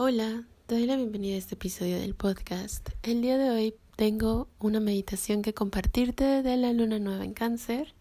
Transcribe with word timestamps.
Hola, 0.00 0.44
te 0.66 0.76
doy 0.76 0.86
la 0.86 0.94
bienvenida 0.94 1.34
a 1.34 1.38
este 1.38 1.56
episodio 1.56 1.98
del 1.98 2.14
podcast. 2.14 2.90
El 3.02 3.20
día 3.20 3.36
de 3.36 3.50
hoy 3.50 3.74
tengo 3.96 4.46
una 4.60 4.78
meditación 4.78 5.42
que 5.42 5.54
compartirte 5.54 6.44
de 6.44 6.56
la 6.56 6.72
luna 6.72 7.00
nueva 7.00 7.24
en 7.24 7.34
cáncer, 7.34 7.94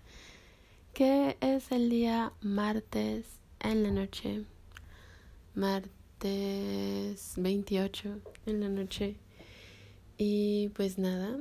que 0.93 1.37
es 1.41 1.71
el 1.71 1.89
día 1.89 2.33
martes 2.39 3.25
en 3.59 3.81
la 3.81 3.89
noche, 3.89 4.43
martes 5.55 7.33
28 7.37 8.19
en 8.45 8.59
la 8.59 8.69
noche. 8.69 9.15
Y 10.19 10.69
pues 10.75 10.99
nada, 10.99 11.39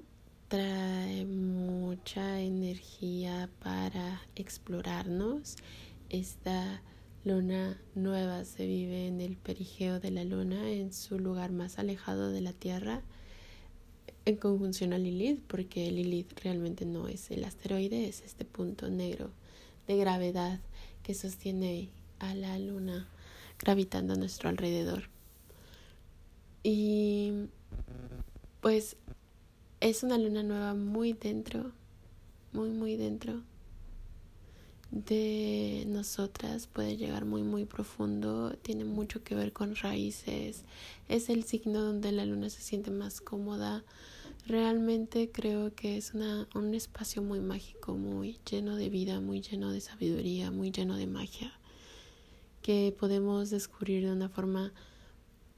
trae 0.48 1.26
mucha 1.26 2.40
energía 2.40 3.50
para 3.62 4.22
explorarnos. 4.34 5.56
Esta 6.08 6.80
luna 7.26 7.76
nueva 7.96 8.44
se 8.44 8.66
vive 8.66 9.08
en 9.08 9.20
el 9.20 9.36
perigeo 9.36 9.98
de 9.98 10.12
la 10.12 10.22
luna, 10.22 10.70
en 10.70 10.92
su 10.92 11.18
lugar 11.18 11.50
más 11.50 11.80
alejado 11.80 12.30
de 12.30 12.40
la 12.40 12.52
Tierra, 12.52 13.02
en 14.26 14.36
conjunción 14.36 14.92
a 14.92 14.98
Lilith, 14.98 15.42
porque 15.48 15.90
Lilith 15.90 16.38
realmente 16.44 16.86
no 16.86 17.08
es 17.08 17.32
el 17.32 17.42
asteroide, 17.42 18.06
es 18.06 18.22
este 18.22 18.44
punto 18.44 18.88
negro 18.90 19.30
de 19.88 19.96
gravedad 19.96 20.60
que 21.02 21.14
sostiene 21.14 21.88
a 22.20 22.32
la 22.36 22.56
luna 22.60 23.08
gravitando 23.58 24.14
a 24.14 24.16
nuestro 24.16 24.48
alrededor. 24.48 25.08
Y 26.62 27.48
pues 28.60 28.96
es 29.80 30.04
una 30.04 30.16
luna 30.16 30.44
nueva 30.44 30.74
muy 30.74 31.12
dentro, 31.12 31.72
muy, 32.52 32.70
muy 32.70 32.96
dentro 32.96 33.42
de 34.90 35.84
nosotras 35.88 36.68
puede 36.68 36.96
llegar 36.96 37.24
muy 37.24 37.42
muy 37.42 37.64
profundo, 37.64 38.56
tiene 38.62 38.84
mucho 38.84 39.22
que 39.22 39.34
ver 39.34 39.52
con 39.52 39.74
raíces, 39.76 40.64
es 41.08 41.28
el 41.28 41.44
signo 41.44 41.82
donde 41.82 42.12
la 42.12 42.24
luna 42.24 42.50
se 42.50 42.62
siente 42.62 42.90
más 42.90 43.20
cómoda. 43.20 43.84
Realmente 44.46 45.30
creo 45.32 45.74
que 45.74 45.96
es 45.96 46.14
una, 46.14 46.48
un 46.54 46.72
espacio 46.74 47.20
muy 47.20 47.40
mágico, 47.40 47.96
muy 47.96 48.38
lleno 48.48 48.76
de 48.76 48.88
vida, 48.88 49.20
muy 49.20 49.40
lleno 49.40 49.72
de 49.72 49.80
sabiduría, 49.80 50.52
muy 50.52 50.70
lleno 50.70 50.96
de 50.96 51.08
magia, 51.08 51.52
que 52.62 52.94
podemos 52.96 53.50
descubrir 53.50 54.04
de 54.04 54.12
una 54.12 54.28
forma 54.28 54.72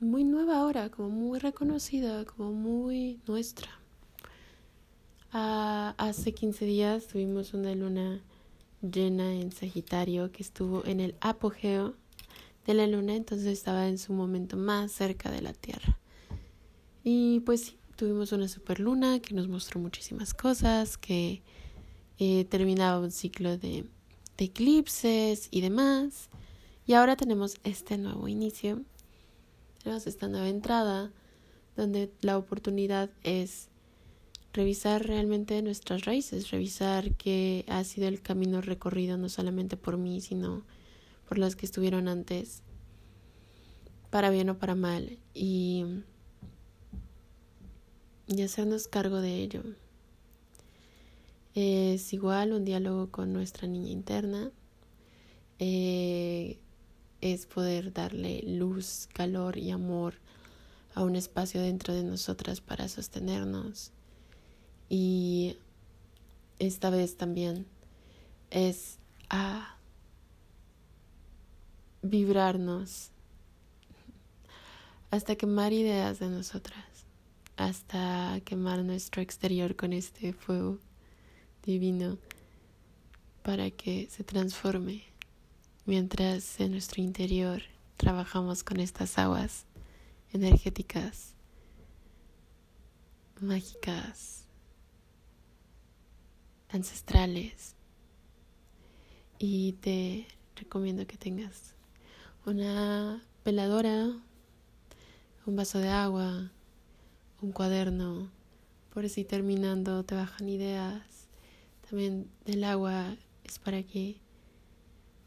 muy 0.00 0.24
nueva 0.24 0.60
ahora, 0.60 0.90
como 0.90 1.10
muy 1.10 1.38
reconocida, 1.38 2.24
como 2.24 2.52
muy 2.52 3.20
nuestra. 3.26 3.68
Ah, 5.32 5.94
hace 5.98 6.32
15 6.32 6.64
días 6.64 7.08
tuvimos 7.08 7.52
una 7.52 7.74
luna 7.74 8.22
llena 8.82 9.34
en 9.34 9.52
Sagitario 9.52 10.30
que 10.30 10.42
estuvo 10.42 10.84
en 10.86 11.00
el 11.00 11.14
apogeo 11.20 11.94
de 12.66 12.74
la 12.74 12.86
luna, 12.86 13.16
entonces 13.16 13.46
estaba 13.46 13.88
en 13.88 13.98
su 13.98 14.12
momento 14.12 14.56
más 14.56 14.92
cerca 14.92 15.30
de 15.30 15.42
la 15.42 15.52
Tierra. 15.52 15.98
Y 17.02 17.40
pues 17.40 17.64
sí, 17.64 17.78
tuvimos 17.96 18.32
una 18.32 18.48
super 18.48 18.80
luna 18.80 19.20
que 19.20 19.34
nos 19.34 19.48
mostró 19.48 19.80
muchísimas 19.80 20.34
cosas, 20.34 20.98
que 20.98 21.42
eh, 22.18 22.44
terminaba 22.44 23.00
un 23.00 23.10
ciclo 23.10 23.56
de, 23.56 23.86
de 24.36 24.44
eclipses 24.44 25.48
y 25.50 25.60
demás. 25.60 26.28
Y 26.86 26.94
ahora 26.94 27.16
tenemos 27.16 27.56
este 27.64 27.98
nuevo 27.98 28.28
inicio, 28.28 28.82
tenemos 29.82 30.06
esta 30.06 30.28
nueva 30.28 30.48
entrada 30.48 31.12
donde 31.76 32.10
la 32.20 32.36
oportunidad 32.36 33.10
es 33.22 33.68
revisar 34.52 35.06
realmente 35.06 35.60
nuestras 35.62 36.04
raíces, 36.04 36.50
revisar 36.50 37.14
qué 37.14 37.64
ha 37.68 37.84
sido 37.84 38.08
el 38.08 38.22
camino 38.22 38.60
recorrido 38.60 39.16
no 39.16 39.28
solamente 39.28 39.76
por 39.76 39.98
mí, 39.98 40.20
sino 40.20 40.62
por 41.28 41.38
las 41.38 41.56
que 41.56 41.66
estuvieron 41.66 42.08
antes, 42.08 42.62
para 44.10 44.30
bien 44.30 44.48
o 44.48 44.58
para 44.58 44.74
mal, 44.74 45.18
y, 45.34 45.84
y 48.26 48.42
hacernos 48.42 48.88
cargo 48.88 49.20
de 49.20 49.42
ello. 49.42 49.62
Es 51.54 52.12
igual 52.12 52.52
un 52.52 52.64
diálogo 52.64 53.10
con 53.10 53.32
nuestra 53.32 53.68
niña 53.68 53.90
interna, 53.90 54.50
eh, 55.58 56.58
es 57.20 57.46
poder 57.46 57.92
darle 57.92 58.42
luz, 58.46 59.08
calor 59.12 59.58
y 59.58 59.70
amor 59.70 60.14
a 60.94 61.02
un 61.02 61.16
espacio 61.16 61.60
dentro 61.60 61.92
de 61.92 62.04
nosotras 62.04 62.60
para 62.60 62.88
sostenernos 62.88 63.92
y 64.88 65.56
esta 66.58 66.90
vez 66.90 67.16
también 67.16 67.66
es 68.50 68.98
a 69.30 69.76
vibrarnos 72.02 73.10
hasta 75.10 75.36
quemar 75.36 75.72
ideas 75.72 76.18
de 76.18 76.28
nosotras, 76.28 76.84
hasta 77.56 78.40
quemar 78.44 78.84
nuestro 78.84 79.22
exterior 79.22 79.76
con 79.76 79.92
este 79.92 80.32
fuego 80.32 80.78
divino 81.64 82.18
para 83.42 83.70
que 83.70 84.08
se 84.10 84.24
transforme 84.24 85.02
mientras 85.86 86.60
en 86.60 86.72
nuestro 86.72 87.02
interior 87.02 87.62
trabajamos 87.96 88.62
con 88.62 88.78
estas 88.78 89.18
aguas 89.18 89.64
energéticas, 90.32 91.34
mágicas, 93.40 94.44
ancestrales 96.70 97.74
y 99.38 99.72
te 99.74 100.26
recomiendo 100.56 101.06
que 101.06 101.16
tengas 101.16 101.74
una 102.44 103.22
peladora, 103.42 104.12
un 105.46 105.56
vaso 105.56 105.78
de 105.78 105.88
agua, 105.88 106.50
un 107.40 107.52
cuaderno, 107.52 108.30
por 108.92 109.08
si 109.08 109.24
terminando 109.24 110.04
te 110.04 110.14
bajan 110.14 110.48
ideas. 110.48 111.28
También 111.88 112.28
el 112.46 112.64
agua 112.64 113.16
es 113.44 113.58
para 113.58 113.82
que 113.82 114.20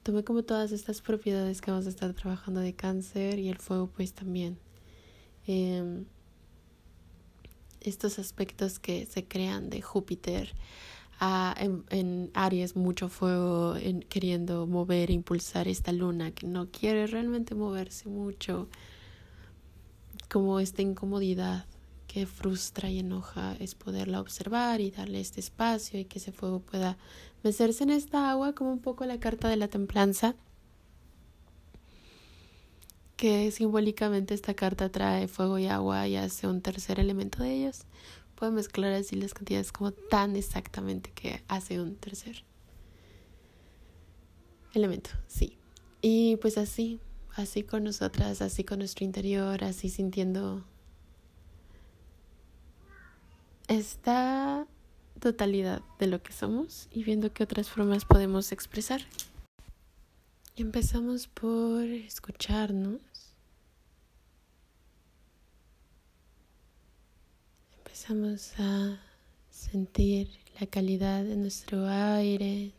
tome 0.04 0.24
como 0.24 0.44
todas 0.44 0.72
estas 0.72 1.02
propiedades 1.02 1.62
que 1.62 1.72
vamos 1.72 1.86
a 1.86 1.90
estar 1.90 2.14
trabajando 2.14 2.60
de 2.60 2.74
cáncer 2.74 3.40
y 3.40 3.50
el 3.50 3.58
fuego 3.58 3.88
pues 3.88 4.14
también. 4.14 4.60
Em, 5.48 6.06
estos 7.80 8.20
aspectos 8.20 8.78
que 8.80 9.06
se 9.06 9.28
crean 9.28 9.70
de 9.70 9.82
Júpiter 9.82 10.54
en, 11.22 12.32
Aries 12.34 12.76
mucho 12.76 13.08
fuego 13.08 13.76
en, 13.76 14.02
queriendo 14.02 14.66
mover 14.66 15.12
impulsar 15.12 15.68
esta 15.68 15.92
luna 15.92 16.32
que 16.32 16.48
no 16.48 16.70
quiere 16.72 17.06
realmente 17.06 17.54
moverse 17.54 18.10
mucho, 18.10 18.68
como 20.30 20.60
esta 20.60 20.82
incomodidad 20.82 21.66
que 22.08 22.26
frustra 22.26 22.90
y 22.90 23.00
enoja 23.00 23.56
es 23.60 23.76
poderla 23.76 24.20
observar 24.20 24.82
y 24.82 24.92
darle 24.92 25.22
este 25.22 25.40
espacio 25.40 26.00
y 26.00 26.06
que 26.06 26.20
ese 26.20 26.32
fuego 26.32 26.60
pueda 26.60 26.98
mecerse 27.44 27.84
en 27.84 27.92
esta 27.92 28.32
agua 28.32 28.54
como 28.54 28.72
un 28.72 28.80
poco 28.80 29.06
la 29.06 29.20
carta 29.20 29.48
de 29.48 29.58
la 29.58 29.68
templanza 29.68 30.36
que 33.16 33.52
simbólicamente 33.52 34.34
esta 34.34 34.56
carta 34.56 34.90
trae 34.90 35.28
fuego 35.28 35.60
y 35.60 35.68
agua 35.68 36.08
y 36.08 36.16
hace 36.16 36.48
un 36.48 36.62
tercer 36.62 37.00
elemento 37.00 37.44
de 37.44 37.54
ellos 37.54 37.86
puede 38.42 38.54
mezclar 38.54 38.92
así 38.94 39.16
las 39.18 39.36
cantidades 39.36 39.72
como 39.72 39.92
tan 39.92 40.36
exactamente 40.36 41.12
que 41.12 41.44
hace 41.48 41.80
un 41.80 41.96
tercer 41.96 42.44
elemento, 44.74 45.12
sí. 45.28 45.60
Y 46.02 46.38
pues 46.38 46.58
así, 46.58 47.00
así 47.36 47.62
con 47.62 47.84
nosotras, 47.84 48.42
así 48.42 48.64
con 48.64 48.80
nuestro 48.80 49.06
interior, 49.06 49.64
así 49.64 49.90
sintiendo 49.90 50.64
esta 53.68 54.66
totalidad 55.20 55.84
de 56.00 56.08
lo 56.08 56.24
que 56.24 56.34
somos 56.34 56.88
y 56.90 57.04
viendo 57.04 57.32
qué 57.32 57.44
otras 57.44 57.70
formas 57.70 58.06
podemos 58.06 58.52
expresar. 58.52 59.02
Empezamos 60.56 61.28
por 61.28 61.84
escucharnos 61.84 63.02
Empezamos 67.92 68.54
a 68.58 69.02
sentir 69.50 70.30
la 70.62 70.66
calidad 70.66 71.26
de 71.26 71.36
nuestro 71.36 71.86
aire, 71.88 72.72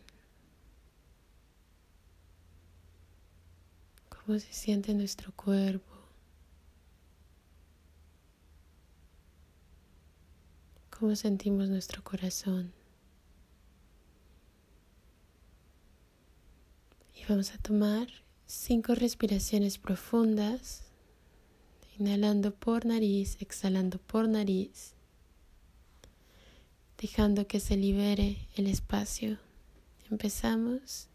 cómo 4.09 4.38
se 4.38 4.50
siente 4.55 4.94
nuestro 4.94 5.31
cuerpo, 5.32 5.93
cómo 10.99 11.14
sentimos 11.14 11.69
nuestro 11.69 12.03
corazón. 12.03 12.73
Y 17.14 17.26
vamos 17.29 17.53
a 17.53 17.59
tomar 17.59 18.09
cinco 18.47 18.94
respiraciones 18.94 19.76
profundas, 19.76 20.85
inhalando 21.99 22.55
por 22.55 22.87
nariz, 22.87 23.37
exhalando 23.41 23.99
por 23.99 24.26
nariz 24.26 24.94
dejando 27.02 27.49
que 27.49 27.58
se 27.58 27.76
libere 27.76 28.37
el 28.54 28.69
espacio. 28.69 29.37
Empezamos. 30.08 31.08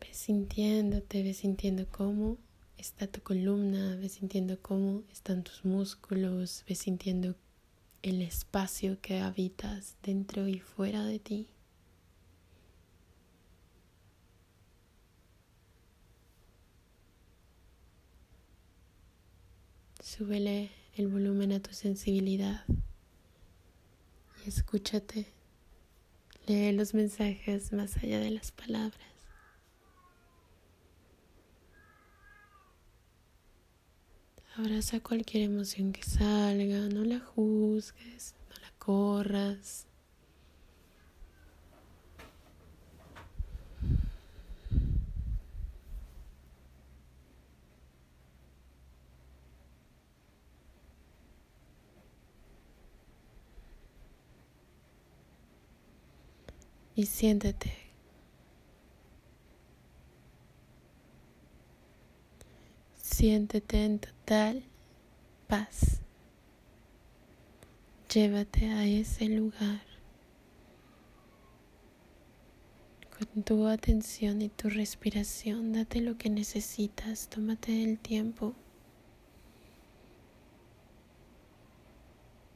Ves 0.00 0.11
sintiéndote, 0.22 1.22
ves 1.22 1.38
sintiendo 1.38 1.86
cómo 1.90 2.38
está 2.78 3.06
tu 3.06 3.20
columna, 3.22 3.96
ves 3.96 4.12
sintiendo 4.12 4.60
cómo 4.62 5.02
están 5.12 5.42
tus 5.42 5.64
músculos, 5.64 6.64
ves 6.68 6.78
sintiendo 6.78 7.34
el 8.02 8.22
espacio 8.22 9.00
que 9.00 9.18
habitas 9.18 9.96
dentro 10.02 10.46
y 10.46 10.60
fuera 10.60 11.04
de 11.04 11.18
ti. 11.18 11.48
Súbele 20.00 20.70
el 20.94 21.08
volumen 21.08 21.52
a 21.52 21.60
tu 21.60 21.72
sensibilidad 21.72 22.64
y 24.44 24.48
escúchate. 24.48 25.26
Lee 26.46 26.72
los 26.72 26.94
mensajes 26.94 27.72
más 27.72 27.96
allá 27.96 28.20
de 28.20 28.30
las 28.30 28.52
palabras. 28.52 29.11
Abraza 34.56 35.00
cualquier 35.00 35.44
emoción 35.44 35.92
que 35.92 36.02
salga, 36.02 36.88
no 36.88 37.04
la 37.04 37.20
juzgues, 37.20 38.34
no 38.50 38.56
la 38.60 38.70
corras. 38.78 39.86
y 56.94 57.06
siéntete. 57.06 57.81
Siéntete 63.12 63.84
en 63.84 63.98
total 63.98 64.64
paz. 65.46 66.00
Llévate 68.12 68.70
a 68.70 68.86
ese 68.86 69.26
lugar 69.26 69.82
con 73.18 73.42
tu 73.42 73.66
atención 73.66 74.40
y 74.40 74.48
tu 74.48 74.70
respiración. 74.70 75.74
Date 75.74 76.00
lo 76.00 76.16
que 76.16 76.30
necesitas. 76.30 77.28
Tómate 77.28 77.84
el 77.84 77.98
tiempo 77.98 78.54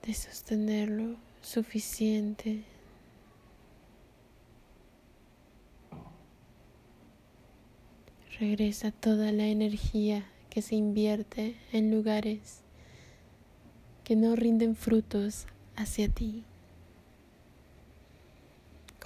de 0.06 0.14
sostenerlo 0.14 1.16
suficiente 1.42 2.64
Regresa 8.38 8.90
toda 8.90 9.32
la 9.32 9.46
energía 9.46 10.26
que 10.56 10.62
se 10.62 10.74
invierte 10.74 11.54
en 11.70 11.90
lugares 11.90 12.62
que 14.04 14.16
no 14.16 14.34
rinden 14.34 14.74
frutos 14.74 15.44
hacia 15.76 16.08
ti. 16.08 16.44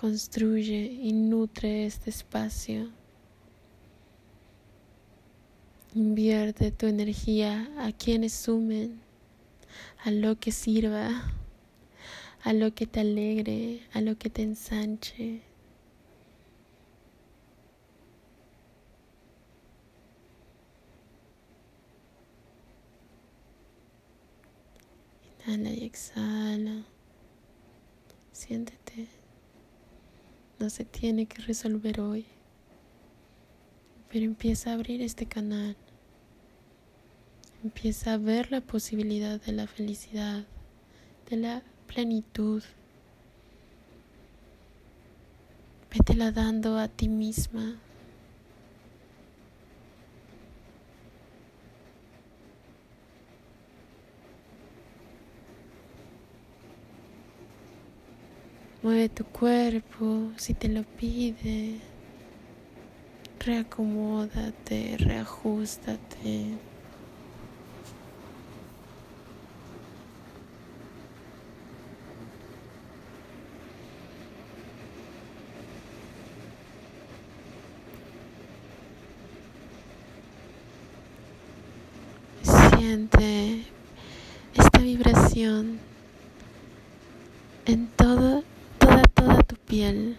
Construye 0.00 0.84
y 0.84 1.12
nutre 1.12 1.86
este 1.86 2.08
espacio. 2.10 2.92
Invierte 5.92 6.70
tu 6.70 6.86
energía 6.86 7.68
a 7.78 7.90
quienes 7.90 8.32
sumen, 8.32 9.00
a 10.04 10.12
lo 10.12 10.38
que 10.38 10.52
sirva, 10.52 11.32
a 12.44 12.52
lo 12.52 12.72
que 12.76 12.86
te 12.86 13.00
alegre, 13.00 13.82
a 13.92 14.00
lo 14.00 14.16
que 14.16 14.30
te 14.30 14.42
ensanche. 14.42 15.49
Inhala 25.46 25.70
y 25.70 25.84
exhala. 25.84 26.82
Siéntete. 28.32 29.08
No 30.58 30.68
se 30.70 30.84
tiene 30.84 31.26
que 31.26 31.42
resolver 31.42 32.00
hoy. 32.00 32.26
Pero 34.10 34.24
empieza 34.24 34.70
a 34.70 34.74
abrir 34.74 35.02
este 35.02 35.26
canal. 35.26 35.76
Empieza 37.62 38.14
a 38.14 38.18
ver 38.18 38.50
la 38.50 38.60
posibilidad 38.60 39.40
de 39.40 39.52
la 39.52 39.66
felicidad, 39.66 40.44
de 41.28 41.36
la 41.36 41.62
plenitud. 41.86 42.62
Vétela 45.90 46.32
dando 46.32 46.78
a 46.78 46.88
ti 46.88 47.08
misma. 47.08 47.76
Mueve 58.82 59.10
tu 59.10 59.24
cuerpo 59.26 60.32
si 60.36 60.54
te 60.54 60.66
lo 60.68 60.84
pide. 60.84 61.80
Reacomódate, 63.38 64.96
reajustate. 64.98 66.56
Siente 82.42 83.64
esta 84.54 84.78
vibración 84.78 85.78
en 87.66 87.86
todo 87.88 88.42
piel. 89.70 90.16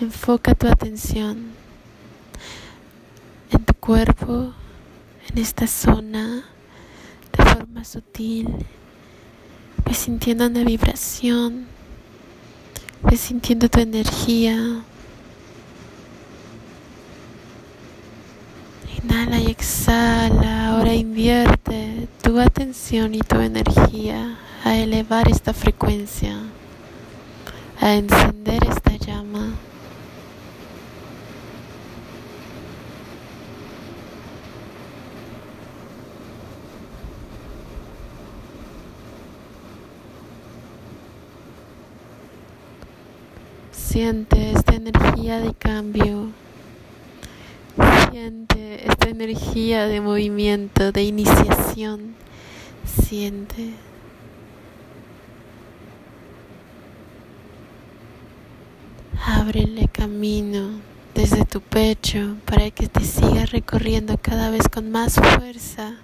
Enfoca 0.00 0.54
tu 0.54 0.68
atención 0.68 1.52
en 3.50 3.64
tu 3.64 3.72
cuerpo, 3.74 4.52
en 5.28 5.38
esta 5.38 5.66
zona, 5.66 6.44
de 7.36 7.44
forma 7.44 7.84
sutil. 7.84 8.48
Ves 9.86 9.96
sintiendo 9.96 10.46
una 10.46 10.62
vibración, 10.62 11.66
ves 13.02 13.20
sintiendo 13.20 13.68
tu 13.70 13.80
energía. 13.80 14.82
Inhala 19.02 19.38
y 19.40 19.46
exhala. 19.46 20.68
Ahora 20.68 20.94
invierte 20.94 22.08
tu 22.22 22.38
atención 22.38 23.14
y 23.14 23.20
tu 23.20 23.40
energía 23.40 24.38
a 24.64 24.76
elevar 24.76 25.28
esta 25.30 25.54
frecuencia 25.54 26.36
a 27.80 27.94
encender 27.94 28.62
esta 28.68 28.94
llama. 28.96 29.54
Siente 43.72 44.52
esta 44.52 44.74
energía 44.74 45.40
de 45.40 45.54
cambio. 45.54 46.30
Siente 48.10 48.86
esta 48.86 49.08
energía 49.08 49.86
de 49.86 50.00
movimiento, 50.02 50.92
de 50.92 51.02
iniciación. 51.04 52.14
Siente. 52.84 53.89
Ábrele 59.40 59.88
camino 59.88 60.82
desde 61.14 61.46
tu 61.46 61.62
pecho 61.62 62.36
para 62.44 62.70
que 62.70 62.88
te 62.88 63.00
sigas 63.00 63.50
recorriendo 63.50 64.18
cada 64.20 64.50
vez 64.50 64.68
con 64.68 64.90
más 64.90 65.14
fuerza 65.14 65.94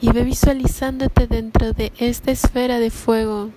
y 0.00 0.12
ve 0.12 0.22
visualizándote 0.22 1.26
dentro 1.26 1.72
de 1.72 1.92
esta 1.98 2.30
esfera 2.30 2.78
de 2.78 2.90
fuego. 2.90 3.50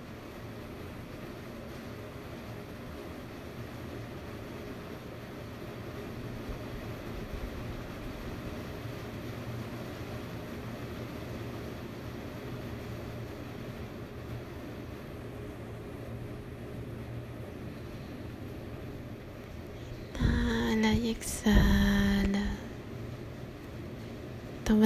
y 21.01 21.10
exhala. 21.10 22.46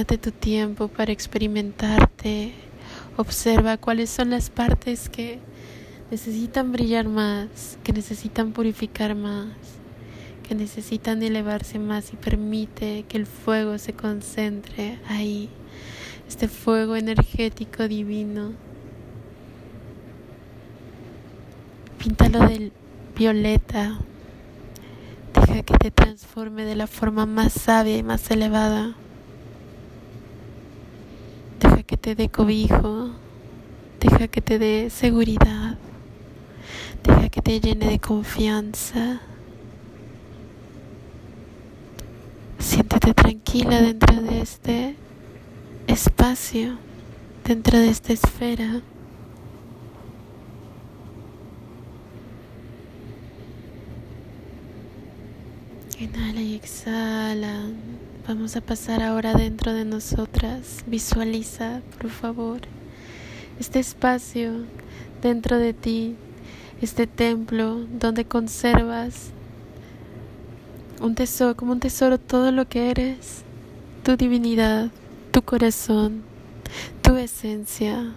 Tu 0.06 0.30
tiempo 0.30 0.88
para 0.88 1.12
experimentarte. 1.12 2.54
Observa 3.16 3.76
cuáles 3.76 4.08
son 4.08 4.30
las 4.30 4.50
partes 4.50 5.08
que 5.08 5.40
necesitan 6.10 6.70
brillar 6.72 7.08
más, 7.08 7.76
que 7.82 7.92
necesitan 7.92 8.52
purificar 8.52 9.14
más, 9.14 9.48
que 10.48 10.54
necesitan 10.54 11.22
elevarse 11.22 11.78
más 11.80 12.12
y 12.12 12.16
permite 12.16 13.04
que 13.08 13.18
el 13.18 13.26
fuego 13.26 13.78
se 13.78 13.92
concentre 13.94 14.98
ahí, 15.08 15.50
este 16.28 16.46
fuego 16.48 16.96
energético 16.96 17.86
divino. 17.88 18.52
Píntalo 21.98 22.46
del 22.46 22.72
violeta, 23.16 23.98
deja 25.34 25.62
que 25.62 25.76
te 25.76 25.90
transforme 25.90 26.64
de 26.64 26.76
la 26.76 26.86
forma 26.86 27.26
más 27.26 27.52
sabia 27.52 27.98
y 27.98 28.02
más 28.02 28.30
elevada. 28.30 28.94
Deja 31.58 31.82
que 31.84 31.95
te 32.06 32.14
dé 32.14 32.28
cobijo, 32.28 33.10
deja 33.98 34.28
que 34.28 34.40
te 34.40 34.60
dé 34.60 34.90
seguridad. 34.90 35.76
Deja 37.02 37.28
que 37.28 37.42
te 37.42 37.58
llene 37.58 37.88
de 37.90 37.98
confianza. 37.98 39.20
Siéntete 42.60 43.12
tranquila 43.12 43.82
dentro 43.82 44.22
de 44.22 44.40
este 44.40 44.94
espacio, 45.88 46.78
dentro 47.44 47.76
de 47.76 47.88
esta 47.88 48.12
esfera. 48.12 48.82
Inhala 55.98 56.40
y 56.40 56.54
exhala. 56.54 57.64
Vamos 58.28 58.56
a 58.56 58.60
pasar 58.60 59.02
ahora 59.02 59.34
dentro 59.34 59.72
de 59.72 59.84
nosotras. 59.84 60.84
Visualiza, 60.88 61.80
por 62.00 62.10
favor, 62.10 62.60
este 63.60 63.78
espacio 63.78 64.64
dentro 65.22 65.58
de 65.58 65.72
ti 65.72 66.16
este 66.82 67.06
templo 67.06 67.86
donde 68.00 68.24
conservas 68.24 69.30
un 71.00 71.14
tesoro, 71.14 71.56
como 71.56 71.72
un 71.72 71.80
tesoro 71.80 72.18
todo 72.18 72.52
lo 72.52 72.68
que 72.68 72.90
eres, 72.90 73.42
tu 74.02 74.16
divinidad, 74.16 74.90
tu 75.30 75.42
corazón, 75.42 76.22
tu 77.02 77.16
esencia, 77.16 78.12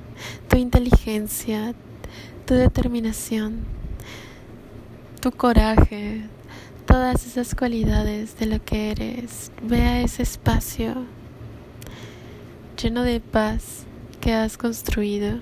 tu 0.47 0.57
inteligencia, 0.57 1.73
tu 2.45 2.55
determinación, 2.55 3.59
tu 5.21 5.31
coraje, 5.31 6.23
todas 6.89 7.27
esas 7.27 7.53
cualidades 7.53 8.35
de 8.39 8.47
lo 8.47 8.65
que 8.65 8.89
eres. 8.89 9.51
Vea 9.61 10.01
ese 10.01 10.23
espacio 10.23 11.05
lleno 12.81 13.03
de 13.03 13.19
paz 13.19 13.85
que 14.19 14.33
has 14.33 14.57
construido. 14.57 15.39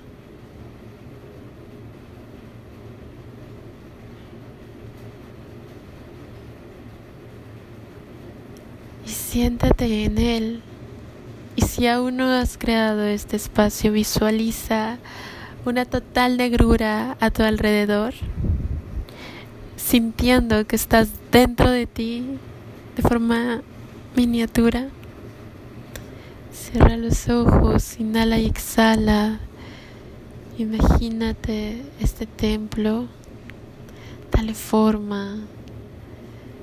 siéntate 9.05 10.03
en 10.03 10.17
él. 10.17 10.61
Y 11.55 11.61
si 11.61 11.87
aún 11.87 12.17
no 12.17 12.25
has 12.25 12.57
creado 12.57 13.03
este 13.03 13.35
espacio, 13.37 13.91
visualiza 13.91 14.97
una 15.63 15.85
total 15.85 16.37
negrura 16.37 17.15
a 17.19 17.29
tu 17.29 17.43
alrededor, 17.43 18.13
sintiendo 19.87 20.67
que 20.67 20.75
estás 20.75 21.09
dentro 21.31 21.71
de 21.71 21.87
ti 21.87 22.25
de 22.95 23.01
forma 23.01 23.61
miniatura. 24.15 24.89
Cierra 26.51 26.97
los 26.97 27.29
ojos, 27.29 27.99
inhala 27.99 28.37
y 28.37 28.47
exhala. 28.47 29.39
Imagínate 30.57 31.83
este 32.01 32.25
templo, 32.25 33.05
dale 34.31 34.53
forma. 34.53 35.37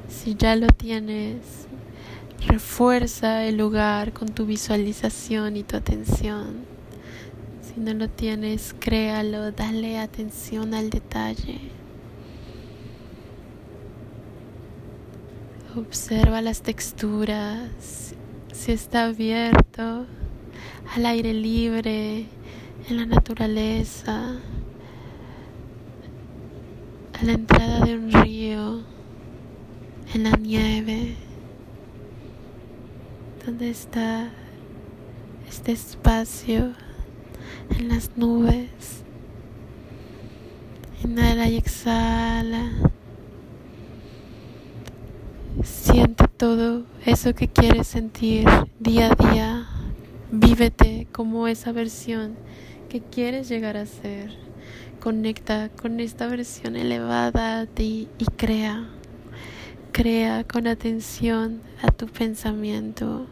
Si 0.09 0.35
ya 0.35 0.57
lo 0.57 0.66
tienes, 0.66 1.64
Refuerza 2.47 3.45
el 3.45 3.57
lugar 3.57 4.12
con 4.12 4.28
tu 4.28 4.45
visualización 4.45 5.57
y 5.57 5.62
tu 5.62 5.76
atención. 5.76 6.66
Si 7.62 7.81
no 7.81 7.95
lo 7.95 8.09
tienes, 8.09 8.75
créalo, 8.78 9.50
dale 9.50 9.99
atención 9.99 10.75
al 10.75 10.90
detalle. 10.90 11.74
Observa 15.76 16.40
las 16.40 16.62
texturas, 16.62 18.14
si 18.52 18.71
está 18.71 19.07
abierto, 19.07 20.07
al 20.95 21.07
aire 21.07 21.35
libre, 21.35 22.26
en 22.88 22.97
la 22.97 23.07
naturaleza, 23.07 24.37
a 27.12 27.25
la 27.25 27.33
entrada 27.33 27.85
de 27.85 27.99
un 27.99 28.12
río, 28.12 28.83
en 30.14 30.23
la 30.23 30.37
nieve. 30.37 31.16
¿Dónde 33.45 33.71
está 33.71 34.31
este 35.49 35.73
espacio 35.73 36.73
en 37.76 37.88
las 37.88 38.16
nubes? 38.16 39.02
Inhala 41.02 41.49
y 41.49 41.57
exhala. 41.57 42.93
Siente 45.64 46.28
todo 46.28 46.85
eso 47.06 47.35
que 47.35 47.49
quieres 47.49 47.87
sentir 47.87 48.47
día 48.78 49.11
a 49.11 49.30
día. 49.30 49.66
Vívete 50.30 51.06
como 51.11 51.49
esa 51.49 51.73
versión 51.73 52.35
que 52.90 53.00
quieres 53.00 53.49
llegar 53.49 53.78
a 53.78 53.87
ser. 53.87 54.30
Conecta 55.00 55.71
con 55.71 56.00
esta 56.00 56.26
versión 56.26 56.76
elevada 56.76 57.61
a 57.61 57.66
ti 57.66 58.09
y 58.18 58.26
crea. 58.26 58.90
Crea 59.92 60.44
con 60.44 60.66
atención 60.66 61.62
a 61.80 61.90
tu 61.90 62.09
pensamiento. 62.09 63.26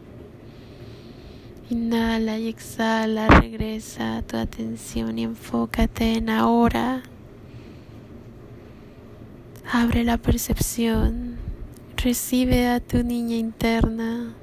Inhala 1.69 2.39
y 2.39 2.47
exhala, 2.47 3.27
regresa 3.27 4.23
tu 4.23 4.37
atención 4.37 5.19
y 5.19 5.23
enfócate 5.23 6.15
en 6.15 6.31
ahora. 6.31 7.03
Abre 9.71 10.03
la 10.03 10.17
percepción, 10.17 11.32
recibe 12.03 12.67
a 12.67 12.81
tu 12.81 13.01
niña 13.01 13.37
interna. 13.37 14.33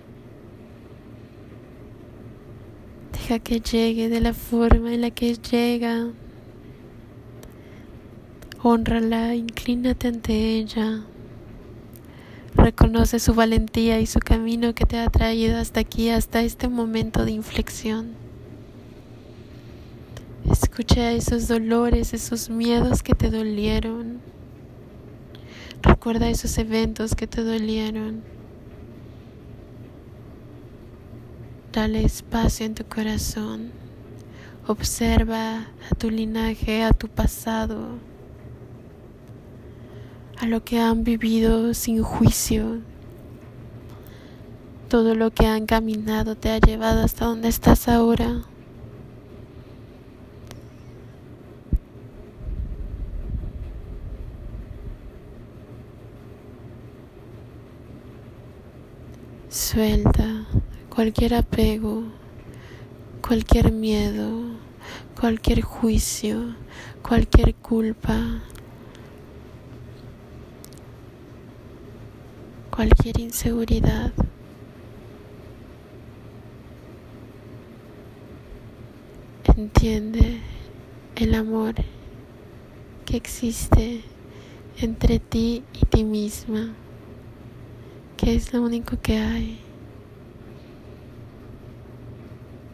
Deja 3.12 3.38
que 3.38 3.61
llegue 3.61 4.09
de 4.09 4.21
la 4.21 4.33
forma 4.33 4.95
en 4.95 5.02
la 5.02 5.11
que 5.11 5.35
llega. 5.35 6.09
Honrala, 8.62 9.35
inclínate 9.35 10.09
ante 10.09 10.33
ella. 10.57 11.02
Reconoce 12.55 13.19
su 13.19 13.35
valentía 13.35 14.00
y 14.00 14.07
su 14.07 14.21
camino 14.21 14.75
que 14.75 14.87
te 14.87 14.99
ha 14.99 15.11
traído 15.11 15.59
hasta 15.59 15.81
aquí, 15.81 16.09
hasta 16.09 16.43
este 16.43 16.69
momento 16.69 17.26
de 17.26 17.33
inflexión. 17.33 18.14
Escucha 20.50 21.12
esos 21.12 21.47
dolores, 21.47 22.14
esos 22.14 22.49
miedos 22.49 23.02
que 23.02 23.14
te 23.14 23.29
dolieron. 23.29 24.39
Recuerda 25.82 26.28
esos 26.28 26.56
eventos 26.58 27.14
que 27.14 27.26
te 27.26 27.42
dolieron. 27.42 28.22
Dale 31.72 32.04
espacio 32.04 32.66
en 32.66 32.75
tu 32.75 32.84
corazón. 32.84 33.70
Observa 34.66 35.66
a 35.90 35.94
tu 35.99 36.10
linaje, 36.10 36.82
a 36.82 36.92
tu 36.92 37.08
pasado 37.08 37.99
a 40.40 40.46
lo 40.46 40.64
que 40.64 40.80
han 40.80 41.04
vivido 41.04 41.75
sin 41.75 42.02
juicio. 42.02 42.78
Todo 44.88 45.14
lo 45.14 45.30
que 45.30 45.46
han 45.46 45.66
caminado 45.66 46.34
te 46.34 46.50
ha 46.50 46.58
llevado 46.58 47.02
hasta 47.02 47.26
donde 47.26 47.49
estás 47.49 47.88
ahora. 47.88 48.42
Suelta 59.72 60.46
cualquier 60.92 61.32
apego, 61.34 62.02
cualquier 63.24 63.70
miedo, 63.70 64.42
cualquier 65.20 65.60
juicio, 65.60 66.56
cualquier 67.08 67.54
culpa, 67.54 68.40
cualquier 72.74 73.20
inseguridad. 73.20 74.12
Entiende 79.56 80.40
el 81.14 81.32
amor 81.36 81.76
que 83.06 83.16
existe 83.16 84.02
entre 84.78 85.20
ti 85.20 85.62
y 85.80 85.86
ti 85.86 86.02
misma, 86.02 86.74
que 88.20 88.34
es 88.34 88.52
lo 88.52 88.62
único 88.62 89.00
que 89.00 89.18
hay. 89.18 89.60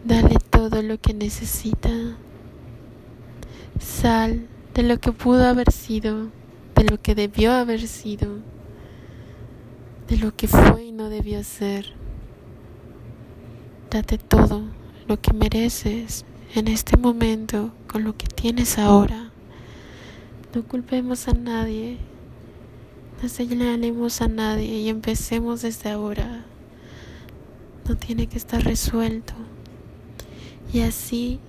Dale 0.04 0.36
todo 0.50 0.82
lo 0.82 1.00
que 1.00 1.14
necesita. 1.14 1.90
Sal 3.78 4.46
de 4.74 4.82
lo 4.82 4.98
que 4.98 5.12
pudo 5.12 5.46
haber 5.46 5.70
sido, 5.70 6.28
de 6.74 6.84
lo 6.90 7.00
que 7.00 7.14
debió 7.14 7.52
haber 7.52 7.86
sido 7.86 8.38
de 10.08 10.18
lo 10.18 10.34
que 10.36 10.46
fue 10.46 10.84
y 10.84 10.92
no 10.92 11.08
debió 11.08 11.42
ser. 11.42 11.86
Date 13.90 14.18
todo 14.18 14.62
lo 15.08 15.20
que 15.20 15.32
mereces 15.32 16.24
en 16.54 16.68
este 16.68 16.96
momento 16.96 17.72
con 17.90 18.04
lo 18.04 18.16
que 18.16 18.26
tienes 18.26 18.78
ahora. 18.78 19.30
No 20.54 20.62
culpemos 20.62 21.28
a 21.28 21.32
nadie, 21.32 21.98
no 23.23 23.28
señalemos 23.30 24.20
a 24.20 24.28
nadie 24.28 24.80
y 24.80 24.88
empecemos 24.88 25.62
desde 25.62 25.90
ahora. 25.90 26.44
No 27.88 27.96
tiene 27.96 28.26
que 28.26 28.37
estar 28.37 28.62
resuelto. 28.62 29.32
Y 30.73 30.80
así, 30.80 31.40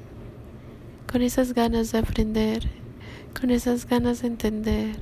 con 1.12 1.21
esas 1.21 1.53
ganas 1.53 1.91
de 1.91 1.97
aprender, 1.97 2.69
con 3.39 3.51
esas 3.51 3.86
ganas 3.86 4.21
de 4.21 4.27
entender, 4.27 4.97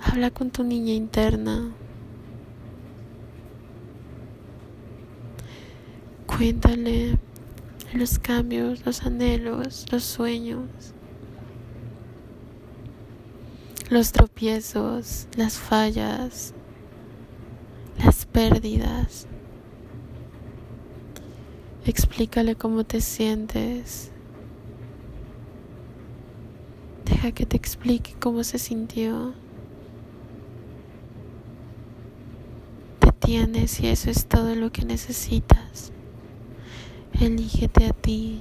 habla 0.00 0.30
con 0.30 0.50
tu 0.50 0.62
niña 0.62 0.92
interna. 0.92 1.72
Cuéntale 6.26 7.18
los 7.92 8.18
cambios, 8.18 8.84
los 8.86 9.02
anhelos, 9.02 9.86
los 9.90 10.04
sueños, 10.04 10.93
los 13.90 14.12
tropiezos, 14.12 15.28
las 15.36 15.58
fallas, 15.58 16.54
las 18.02 18.26
pérdidas. 18.26 19.26
Explícale 21.84 22.54
cómo 22.56 22.84
te 22.84 23.00
sientes. 23.00 24.10
Deja 27.04 27.32
que 27.32 27.44
te 27.44 27.56
explique 27.56 28.14
cómo 28.18 28.42
se 28.42 28.58
sintió. 28.58 29.34
Te 33.00 33.12
tienes 33.12 33.80
y 33.80 33.88
eso 33.88 34.10
es 34.10 34.26
todo 34.26 34.54
lo 34.54 34.72
que 34.72 34.84
necesitas. 34.86 35.92
Elígete 37.20 37.86
a 37.86 37.92
ti, 37.92 38.40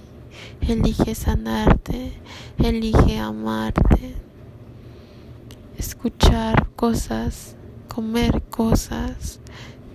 elige 0.62 1.14
sanarte, 1.14 2.14
elige 2.58 3.20
amarte, 3.20 4.16
cosas, 6.76 7.56
comer 7.94 8.42
cosas, 8.50 9.40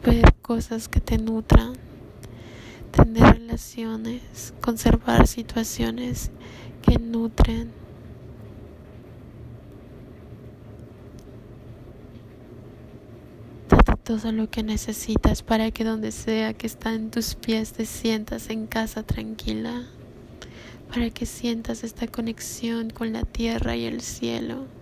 ver 0.05 0.35
cosas 0.41 0.89
que 0.89 1.01
te 1.01 1.19
nutran, 1.19 1.73
tener 2.93 3.41
relaciones, 3.41 4.55
conservar 4.61 5.27
situaciones 5.27 6.31
que 6.83 6.99
nutren. 6.99 7.73
todo 14.05 14.33
lo 14.33 14.49
que 14.49 14.63
necesitas 14.63 15.43
para 15.43 15.71
que 15.71 15.85
donde 15.85 16.13
sea 16.13 16.55
que 16.55 16.67
está 16.67 16.95
en 16.95 17.11
tus 17.11 17.35
pies 17.35 17.75
te 17.75 17.85
sientas 17.85 18.49
en 18.49 18.67
casa 18.67 19.03
tranquila, 19.03 19.85
para 20.89 21.11
que 21.11 21.27
sientas 21.27 21.85
esta 21.85 22.07
conexión 22.07 22.89
con 22.89 23.13
la 23.13 23.25
tierra 23.25 23.77
y 23.77 23.85
el 23.85 24.01
cielo, 24.01 24.78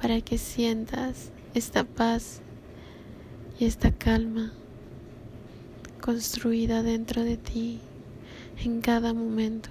para 0.00 0.20
que 0.20 0.38
sientas 0.38 1.30
esta 1.54 1.84
paz 1.84 2.40
y 3.58 3.64
esta 3.64 3.92
calma 3.92 4.52
construida 6.00 6.82
dentro 6.82 7.24
de 7.24 7.36
ti 7.36 7.80
en 8.64 8.80
cada 8.80 9.12
momento. 9.12 9.70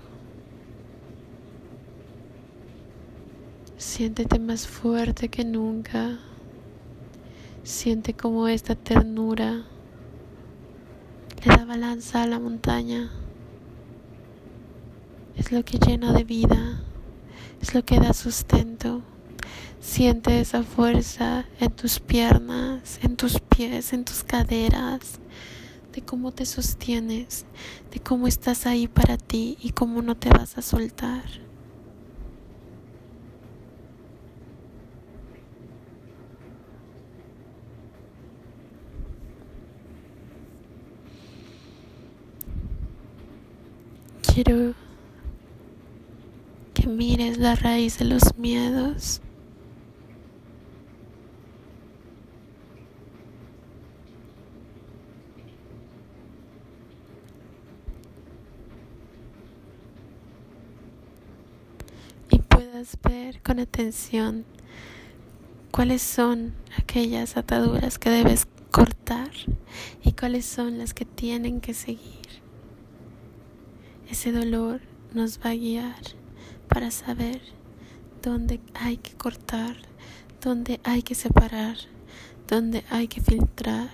Siéntete 3.77 4.39
más 4.39 4.67
fuerte 4.67 5.29
que 5.29 5.45
nunca. 5.45 6.17
Siente 7.63 8.13
como 8.13 8.47
esta 8.47 8.75
ternura 8.75 9.65
le 11.43 11.55
da 11.55 11.65
balanza 11.65 12.23
a 12.23 12.27
la 12.27 12.39
montaña. 12.39 13.11
Es 15.35 15.51
lo 15.51 15.63
que 15.63 15.77
llena 15.77 16.13
de 16.13 16.23
vida, 16.23 16.81
es 17.61 17.73
lo 17.75 17.83
que 17.85 17.99
da 17.99 18.13
sustento. 18.13 19.01
Siente 19.79 20.39
esa 20.39 20.63
fuerza 20.63 21.45
en 21.59 21.71
tus 21.71 21.99
piernas, 21.99 22.99
en 23.03 23.15
tus 23.15 23.39
pies, 23.39 23.93
en 23.93 24.03
tus 24.03 24.23
caderas, 24.23 25.19
de 25.93 26.01
cómo 26.01 26.31
te 26.31 26.45
sostienes, 26.45 27.45
de 27.91 27.99
cómo 27.99 28.27
estás 28.27 28.65
ahí 28.65 28.88
para 28.88 29.17
ti 29.17 29.57
y 29.61 29.71
cómo 29.71 30.01
no 30.01 30.15
te 30.15 30.29
vas 30.29 30.57
a 30.57 30.61
soltar. 30.61 31.45
quiero 44.35 44.73
que 46.73 46.88
mires 46.88 47.38
la 47.38 47.55
raíz 47.55 47.97
de 47.99 48.03
los 48.03 48.38
miedos. 48.38 49.21
Y 62.29 62.39
ver 63.03 63.41
con 63.41 63.59
atención 63.59 64.45
cuáles 65.71 66.01
son 66.01 66.53
aquellas 66.77 67.37
ataduras 67.37 67.99
que 67.99 68.09
debes 68.09 68.47
cortar 68.71 69.31
y 70.03 70.13
cuáles 70.13 70.45
son 70.45 70.77
las 70.77 70.93
que 70.93 71.05
tienen 71.05 71.61
que 71.61 71.73
seguir. 71.73 72.25
Ese 74.09 74.31
dolor 74.31 74.81
nos 75.13 75.39
va 75.39 75.51
a 75.51 75.55
guiar 75.55 76.01
para 76.67 76.91
saber 76.91 77.41
dónde 78.21 78.59
hay 78.73 78.97
que 78.97 79.13
cortar, 79.13 79.77
dónde 80.41 80.79
hay 80.83 81.03
que 81.03 81.15
separar, 81.15 81.77
dónde 82.47 82.83
hay 82.89 83.07
que 83.07 83.21
filtrar. 83.21 83.89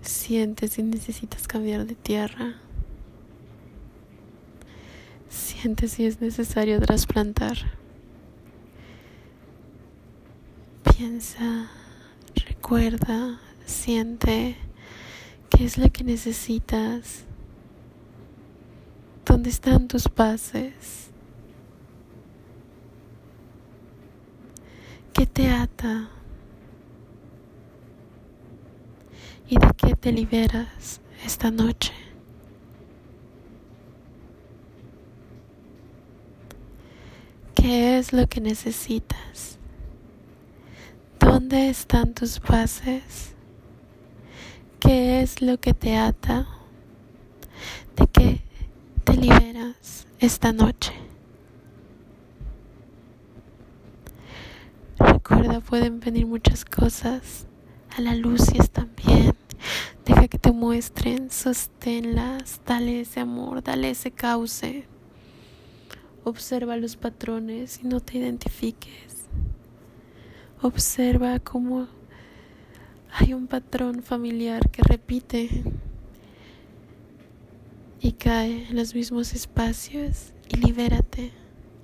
Sientes 0.00 0.72
si 0.72 0.82
necesitas 0.82 1.46
cambiar 1.46 1.86
de 1.86 1.94
tierra. 1.94 2.61
Sientes 5.32 5.92
si 5.92 6.04
es 6.04 6.20
necesario 6.20 6.80
trasplantar. 6.80 7.56
Piensa, 10.96 11.70
recuerda, 12.46 13.40
siente 13.64 14.56
qué 15.48 15.64
es 15.64 15.78
lo 15.78 15.90
que 15.90 16.04
necesitas 16.04 17.24
¿Dónde 19.24 19.48
están 19.48 19.88
tus 19.88 20.12
bases? 20.14 21.08
¿Qué 25.12 25.26
te 25.26 25.48
ata? 25.48 26.10
¿Y 29.48 29.58
de 29.58 29.70
qué 29.76 29.94
te 29.94 30.12
liberas 30.12 31.00
esta 31.24 31.50
noche? 31.50 32.01
¿Qué 37.92 37.98
es 37.98 38.14
lo 38.14 38.26
que 38.26 38.40
necesitas? 38.40 39.58
¿Dónde 41.20 41.68
están 41.68 42.14
tus 42.14 42.40
bases? 42.40 43.34
¿Qué 44.80 45.20
es 45.20 45.42
lo 45.42 45.60
que 45.60 45.74
te 45.74 45.98
ata? 45.98 46.48
¿De 47.94 48.06
qué 48.06 48.40
te 49.04 49.14
liberas 49.14 50.06
esta 50.20 50.54
noche. 50.54 50.94
Recuerda, 54.98 55.60
pueden 55.60 56.00
venir 56.00 56.26
muchas 56.26 56.64
cosas 56.64 57.46
a 57.94 58.00
la 58.00 58.14
luz 58.14 58.54
y 58.54 58.58
están 58.58 58.90
bien. 58.96 59.34
Deja 60.06 60.28
que 60.28 60.38
te 60.38 60.50
muestren, 60.50 61.30
sosténlas, 61.30 62.62
dale 62.64 63.02
ese 63.02 63.20
amor, 63.20 63.62
dale 63.62 63.90
ese 63.90 64.10
cauce. 64.12 64.91
Observa 66.24 66.76
los 66.76 66.96
patrones 66.96 67.80
y 67.82 67.86
no 67.86 68.00
te 68.00 68.18
identifiques. 68.18 69.26
Observa 70.60 71.40
cómo 71.40 71.88
hay 73.12 73.34
un 73.34 73.46
patrón 73.46 74.02
familiar 74.02 74.70
que 74.70 74.82
repite 74.82 75.64
y 78.00 78.12
cae 78.12 78.68
en 78.68 78.76
los 78.76 78.94
mismos 78.94 79.34
espacios 79.34 80.32
y 80.48 80.56
libérate 80.56 81.32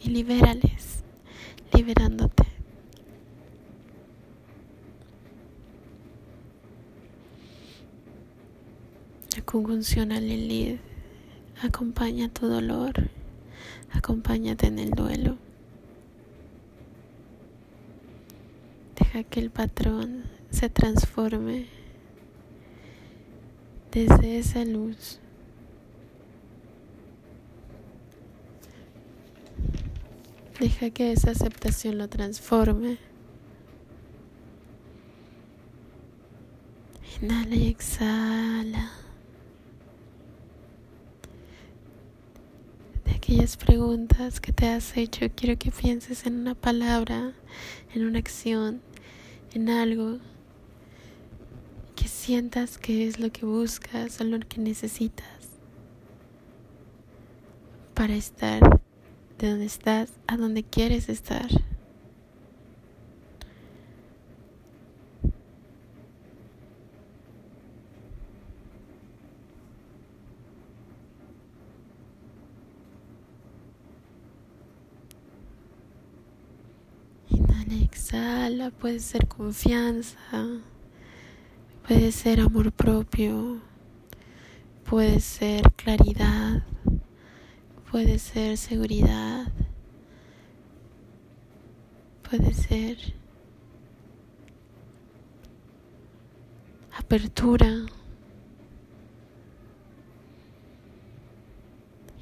y 0.00 0.10
libérales, 0.10 1.02
liberándote. 1.72 2.44
La 9.36 9.42
conjunción 9.44 10.12
a 10.12 10.20
Lilith 10.20 10.80
acompaña 11.62 12.28
tu 12.28 12.46
dolor, 12.46 13.10
acompáñate 13.92 14.66
en 14.66 14.78
el 14.78 14.90
duelo. 14.90 15.36
Deja 18.98 19.22
que 19.24 19.40
el 19.40 19.50
patrón 19.50 20.24
se 20.50 20.68
transforme 20.68 21.66
desde 23.92 24.38
esa 24.38 24.64
luz. 24.64 25.20
Deja 30.60 30.90
que 30.90 31.12
esa 31.12 31.30
aceptación 31.30 31.98
lo 31.98 32.08
transforme. 32.08 32.98
Inhala 37.22 37.54
y 37.54 37.68
exhala. 37.68 38.90
De 43.04 43.17
aquellas 43.28 43.58
preguntas 43.58 44.40
que 44.40 44.54
te 44.54 44.66
has 44.68 44.96
hecho, 44.96 45.26
quiero 45.36 45.58
que 45.58 45.70
pienses 45.70 46.24
en 46.24 46.40
una 46.40 46.54
palabra, 46.54 47.34
en 47.94 48.06
una 48.06 48.18
acción, 48.18 48.80
en 49.52 49.68
algo 49.68 50.16
que 51.94 52.08
sientas 52.08 52.78
que 52.78 53.06
es 53.06 53.20
lo 53.20 53.30
que 53.30 53.44
buscas 53.44 54.18
o 54.22 54.24
lo 54.24 54.38
que 54.38 54.62
necesitas 54.62 55.26
para 57.92 58.14
estar 58.14 58.80
de 59.38 59.50
donde 59.50 59.66
estás 59.66 60.10
a 60.26 60.38
donde 60.38 60.62
quieres 60.62 61.10
estar. 61.10 61.48
Inhala, 77.30 77.74
puede 78.78 79.00
ser 79.00 79.26
confianza, 79.28 80.18
puede 81.86 82.12
ser 82.12 82.40
amor 82.40 82.72
propio, 82.72 83.60
puede 84.84 85.20
ser 85.20 85.72
claridad 85.72 86.62
puede 87.90 88.18
ser 88.18 88.58
seguridad, 88.58 89.46
puede 92.28 92.52
ser 92.52 92.98
apertura. 96.96 97.86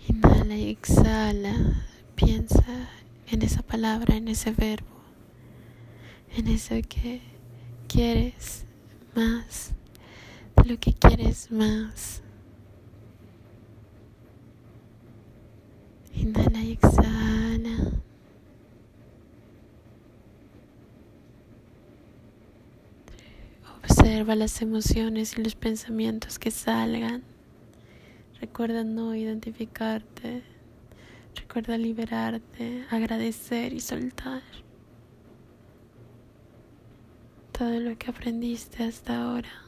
Inhala 0.09 0.57
y 0.57 0.70
exhala, 0.70 1.83
piensa 2.14 2.64
en 3.27 3.42
esa 3.42 3.62
palabra, 3.62 4.14
en 4.14 4.29
ese 4.29 4.53
verbo, 4.53 4.95
en 6.37 6.49
eso 6.49 6.75
que 6.87 7.22
quieres 7.88 8.66
más, 9.14 9.72
de 10.57 10.64
lo 10.70 10.79
que 10.79 10.92
quieres 10.92 11.51
más. 11.51 12.22
Inhala 16.14 16.62
y 16.62 16.72
exhala. 16.72 17.92
Observa 23.83 24.35
las 24.35 24.61
emociones 24.61 25.38
y 25.38 25.42
los 25.42 25.55
pensamientos 25.55 26.38
que 26.38 26.51
salgan. 26.51 27.22
Recuerda 28.40 28.85
no 28.85 29.14
identificarte. 29.14 30.42
Recuerda 31.35 31.79
liberarte, 31.79 32.85
agradecer 32.90 33.72
y 33.72 33.81
soltar 33.81 34.42
todo 37.57 37.81
lo 37.81 37.97
que 37.97 38.11
aprendiste 38.11 38.85
hasta 38.85 39.23
ahora. 39.23 39.66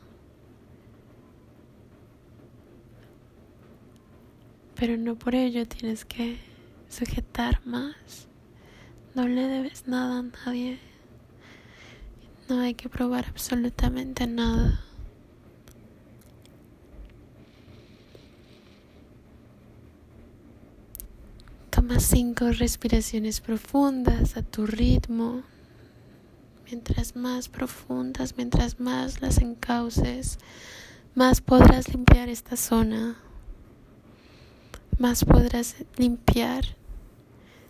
pero 4.78 4.96
no 4.96 5.16
por 5.16 5.34
ello 5.34 5.66
tienes 5.66 6.04
que 6.04 6.38
sujetar 6.88 7.60
más. 7.66 8.28
No 9.14 9.26
le 9.26 9.42
debes 9.48 9.88
nada 9.88 10.20
a 10.20 10.22
nadie. 10.22 10.78
No 12.48 12.60
hay 12.60 12.74
que 12.74 12.88
probar 12.88 13.26
absolutamente 13.26 14.26
nada. 14.28 14.80
Toma 21.70 21.98
cinco 21.98 22.52
respiraciones 22.52 23.40
profundas 23.40 24.36
a 24.36 24.42
tu 24.42 24.64
ritmo. 24.64 25.42
Mientras 26.70 27.16
más 27.16 27.48
profundas, 27.48 28.36
mientras 28.36 28.78
más 28.78 29.20
las 29.20 29.38
encauces, 29.38 30.38
más 31.14 31.40
podrás 31.40 31.88
limpiar 31.88 32.28
esta 32.28 32.56
zona 32.56 33.16
más 34.98 35.24
podrás 35.24 35.76
limpiar 35.96 36.64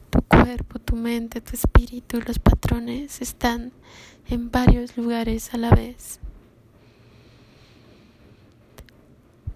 tu 0.08 0.22
cuerpo, 0.22 0.78
tu 0.78 0.96
mente, 0.96 1.42
tu 1.42 1.54
espíritu. 1.54 2.20
Los 2.26 2.38
patrones 2.38 3.20
están 3.20 3.72
en 4.26 4.50
varios 4.50 4.96
lugares 4.96 5.52
a 5.52 5.58
la 5.58 5.70
vez. 5.70 6.20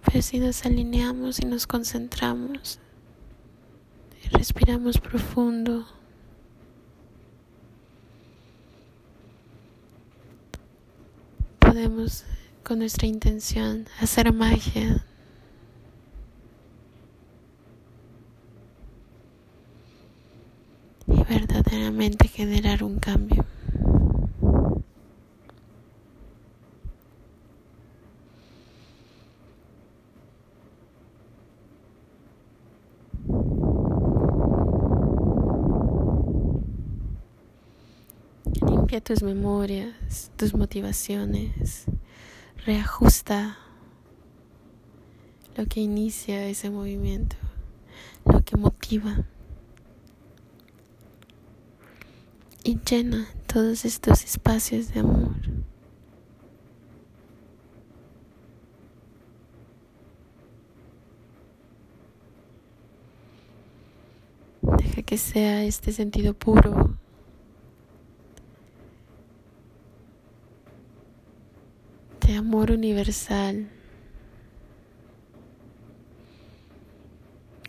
Pero 0.05 0.21
si 0.21 0.39
nos 0.39 0.65
alineamos 0.65 1.39
y 1.39 1.45
nos 1.45 1.65
concentramos 1.65 2.79
y 4.23 4.27
respiramos 4.29 4.99
profundo, 4.99 5.87
podemos 11.73 12.23
con 12.63 12.77
nuestra 12.77 13.07
intención 13.07 13.87
hacer 13.99 14.31
magia 14.31 15.03
verdaderamente 21.07 22.27
generar 22.27 22.83
un 22.83 22.99
cambio. 22.99 23.43
Tus 39.01 39.23
memorias, 39.23 40.31
tus 40.37 40.53
motivaciones, 40.53 41.85
reajusta 42.65 43.57
lo 45.57 45.65
que 45.65 45.81
inicia 45.81 46.47
ese 46.47 46.69
movimiento, 46.69 47.35
lo 48.25 48.41
que 48.43 48.55
motiva. 48.55 49.25
y 52.63 52.79
llena 52.79 53.27
todos 53.45 53.83
estos 53.83 54.23
espacios 54.23 54.93
de 54.93 55.01
amor. 55.01 55.35
Deja 64.61 65.01
que 65.01 65.17
sea 65.17 65.63
este 65.65 65.91
sentido 65.91 66.33
puro. 66.33 66.97
de 72.25 72.35
amor 72.35 72.71
universal 72.83 73.69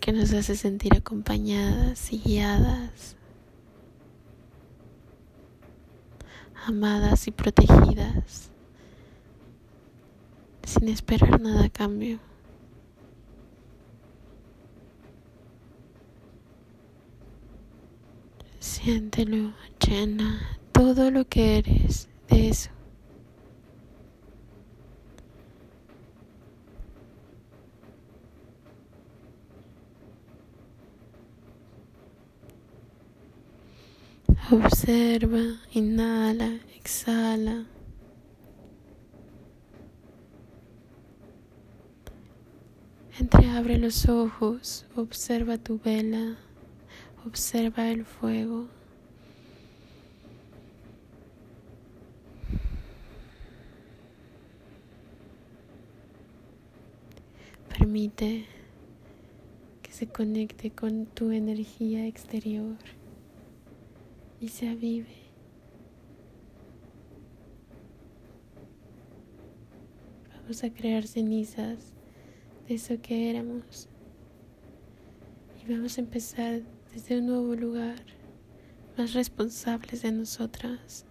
que 0.01 0.13
nos 0.13 0.33
hace 0.33 0.57
sentir 0.57 0.95
acompañadas 0.97 2.13
y 2.13 2.19
guiadas. 2.19 3.17
amadas 6.67 7.29
y 7.29 7.31
protegidas, 7.31 8.51
sin 10.65 10.89
esperar 10.89 11.39
nada 11.39 11.67
a 11.67 11.69
cambio. 11.69 12.19
Siéntelo, 18.61 19.53
llena 19.79 20.59
todo 20.73 21.11
lo 21.11 21.27
que 21.27 21.59
eres 21.59 22.09
de 22.31 22.49
eso. 22.49 22.74
Observa, 34.55 35.59
inhala, 35.73 36.61
exhala. 36.77 37.67
Entreabre 43.19 43.79
los 43.79 44.09
ojos, 44.09 44.87
observa 44.95 45.59
tu 45.59 45.81
vela, 45.81 46.37
observa 47.27 47.91
el 47.91 48.05
fuego. 48.05 48.69
Permite 57.77 58.47
que 59.83 59.91
se 59.91 60.07
conecte 60.07 60.71
con 60.71 61.07
tu 61.07 61.33
energía 61.33 62.07
exterior 62.07 62.77
y 64.41 64.49
se 64.49 64.69
avive. 64.69 65.25
Vamos 70.43 70.63
a 70.63 70.71
crear 70.71 71.07
cenizas 71.07 71.95
de 72.69 72.75
eso 72.75 73.01
que 73.01 73.31
éramos. 73.31 73.89
Y 75.63 75.73
vamos 75.73 75.97
a 75.97 76.03
empezar 76.03 76.61
desde 76.93 77.19
un 77.19 77.27
nuevo 77.27 77.55
lugar, 77.55 78.03
más 78.99 79.15
responsables 79.15 80.03
de 80.03 80.13
nosotras, 80.13 81.07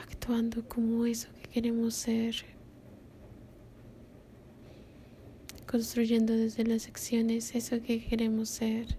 actuando 0.00 0.66
como 0.68 1.04
eso 1.06 1.28
que 1.42 1.50
queremos 1.50 1.94
ser, 1.94 2.36
construyendo 5.66 6.36
desde 6.36 6.64
las 6.64 6.86
acciones 6.88 7.54
eso 7.54 7.82
que 7.82 8.04
queremos 8.04 8.48
ser. 8.48 8.96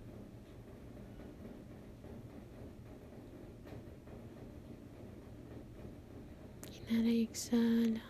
Inhala 6.89 7.09
y 7.09 7.20
exhala. 7.31 8.01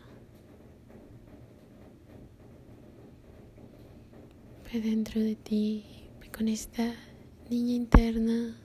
Ve 4.65 4.81
dentro 4.81 5.21
de 5.21 5.35
ti, 5.35 5.83
ve 6.19 6.31
con 6.31 6.47
esta 6.47 6.93
niña 7.49 7.73
interna. 7.73 8.57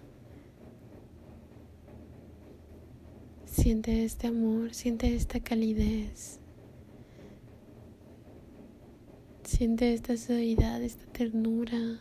Siente 3.45 4.05
este 4.05 4.29
amor, 4.29 4.73
siente 4.73 5.15
esta 5.15 5.41
calidez. 5.41 6.41
Siente 9.43 9.93
esta 9.93 10.17
suavidad, 10.17 10.83
esta 10.83 11.05
ternura, 11.13 12.01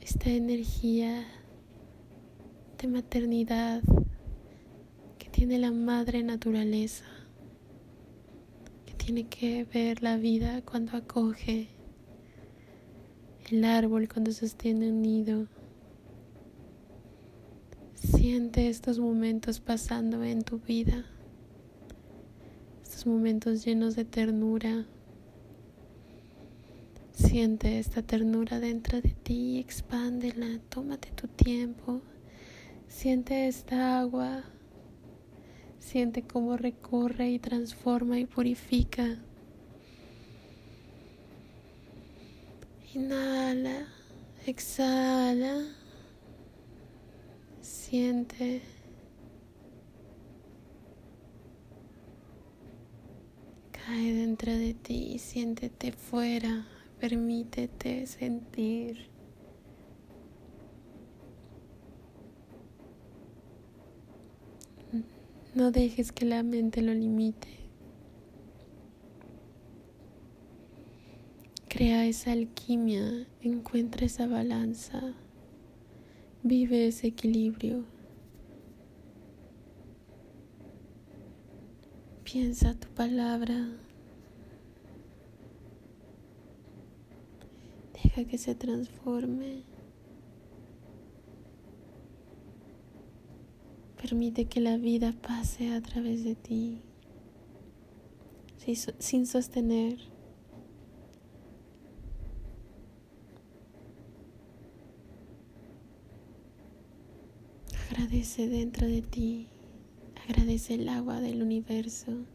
esta 0.00 0.30
energía 0.30 1.24
de 2.78 2.88
maternidad 2.88 3.82
tiene 5.40 5.58
la 5.58 5.72
madre 5.72 6.22
naturaleza, 6.22 7.06
que 8.84 8.92
tiene 8.92 9.26
que 9.26 9.64
ver 9.64 10.02
la 10.02 10.18
vida 10.18 10.60
cuando 10.60 10.98
acoge, 10.98 11.68
el 13.50 13.64
árbol 13.64 14.06
cuando 14.06 14.32
sostiene 14.32 14.90
un 14.90 15.00
nido. 15.00 15.46
Siente 17.94 18.68
estos 18.68 18.98
momentos 18.98 19.60
pasando 19.60 20.22
en 20.24 20.42
tu 20.42 20.58
vida, 20.58 21.06
estos 22.82 23.06
momentos 23.06 23.64
llenos 23.64 23.96
de 23.96 24.04
ternura. 24.04 24.84
Siente 27.12 27.78
esta 27.78 28.02
ternura 28.02 28.60
dentro 28.60 29.00
de 29.00 29.14
ti, 29.14 29.58
expándela, 29.58 30.60
tómate 30.68 31.12
tu 31.12 31.28
tiempo. 31.28 32.02
Siente 32.88 33.48
esta 33.48 34.00
agua 34.00 34.44
Siente 35.80 36.22
cómo 36.22 36.56
recorre 36.56 37.30
y 37.30 37.38
transforma 37.40 38.18
y 38.20 38.26
purifica. 38.26 39.16
Inhala, 42.94 43.88
exhala. 44.46 45.64
Siente. 47.60 48.62
Cae 53.72 54.14
dentro 54.14 54.52
de 54.52 54.74
ti, 54.74 55.18
siéntete 55.18 55.90
fuera, 55.90 56.66
permítete 57.00 58.06
sentir. 58.06 59.08
No 65.52 65.72
dejes 65.72 66.12
que 66.12 66.24
la 66.24 66.44
mente 66.44 66.80
lo 66.80 66.94
limite. 66.94 67.48
Crea 71.68 72.06
esa 72.06 72.32
alquimia, 72.32 73.26
encuentra 73.40 74.06
esa 74.06 74.28
balanza, 74.28 75.14
vive 76.44 76.86
ese 76.86 77.08
equilibrio. 77.08 77.84
Piensa 82.22 82.74
tu 82.74 82.86
palabra. 82.88 83.70
Deja 87.94 88.24
que 88.24 88.38
se 88.38 88.54
transforme. 88.54 89.69
Permite 94.10 94.46
que 94.46 94.58
la 94.58 94.76
vida 94.76 95.12
pase 95.12 95.72
a 95.72 95.80
través 95.80 96.24
de 96.24 96.34
ti 96.34 96.82
sin 98.98 99.24
sostener. 99.24 100.00
Agradece 107.88 108.48
dentro 108.48 108.88
de 108.88 109.02
ti, 109.02 109.46
agradece 110.28 110.74
el 110.74 110.88
agua 110.88 111.20
del 111.20 111.40
universo, 111.40 112.26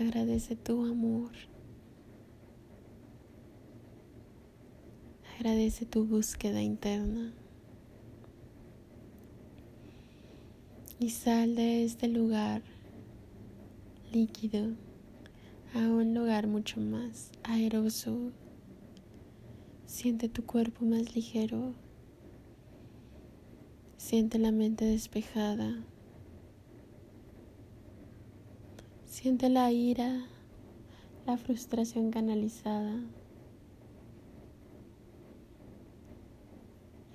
agradece 0.00 0.56
tu 0.56 0.84
amor, 0.84 1.30
agradece 5.38 5.86
tu 5.86 6.04
búsqueda 6.04 6.62
interna. 6.62 7.32
Y 11.02 11.10
sal 11.10 11.56
de 11.56 11.82
este 11.82 12.06
lugar 12.06 12.62
líquido 14.12 14.68
a 15.74 15.78
un 15.78 16.14
lugar 16.14 16.46
mucho 16.46 16.78
más 16.78 17.32
aeroso. 17.42 18.30
Siente 19.84 20.28
tu 20.28 20.46
cuerpo 20.46 20.84
más 20.84 21.16
ligero. 21.16 21.74
Siente 23.96 24.38
la 24.38 24.52
mente 24.52 24.84
despejada. 24.84 25.74
Siente 29.04 29.48
la 29.48 29.72
ira, 29.72 30.28
la 31.26 31.36
frustración 31.36 32.12
canalizada. 32.12 32.94